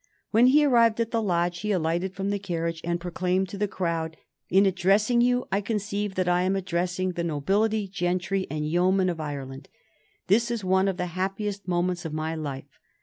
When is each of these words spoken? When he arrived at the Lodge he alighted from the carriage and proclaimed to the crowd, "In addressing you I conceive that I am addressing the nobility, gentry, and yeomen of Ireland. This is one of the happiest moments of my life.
When 0.31 0.47
he 0.47 0.65
arrived 0.65 0.99
at 0.99 1.11
the 1.11 1.21
Lodge 1.21 1.59
he 1.59 1.71
alighted 1.71 2.15
from 2.15 2.31
the 2.31 2.39
carriage 2.39 2.81
and 2.83 2.99
proclaimed 2.99 3.49
to 3.49 3.57
the 3.59 3.67
crowd, 3.67 4.17
"In 4.49 4.65
addressing 4.65 5.21
you 5.21 5.47
I 5.51 5.61
conceive 5.61 6.15
that 6.15 6.27
I 6.27 6.41
am 6.41 6.55
addressing 6.55 7.11
the 7.11 7.23
nobility, 7.23 7.87
gentry, 7.87 8.47
and 8.49 8.67
yeomen 8.67 9.09
of 9.09 9.19
Ireland. 9.19 9.69
This 10.25 10.49
is 10.49 10.63
one 10.63 10.87
of 10.87 10.97
the 10.97 11.05
happiest 11.13 11.67
moments 11.67 12.03
of 12.03 12.13
my 12.13 12.33
life. 12.33 12.79